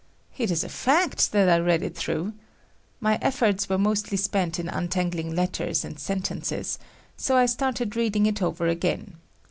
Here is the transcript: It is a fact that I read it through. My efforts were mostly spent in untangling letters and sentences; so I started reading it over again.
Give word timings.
It 0.35 0.49
is 0.49 0.63
a 0.63 0.67
fact 0.69 1.31
that 1.31 1.47
I 1.47 1.59
read 1.59 1.83
it 1.83 1.95
through. 1.95 2.33
My 2.99 3.19
efforts 3.21 3.69
were 3.69 3.77
mostly 3.77 4.17
spent 4.17 4.57
in 4.59 4.67
untangling 4.67 5.35
letters 5.35 5.85
and 5.85 5.99
sentences; 5.99 6.79
so 7.15 7.37
I 7.37 7.45
started 7.45 7.95
reading 7.95 8.25
it 8.25 8.41
over 8.41 8.65
again. 8.67 9.17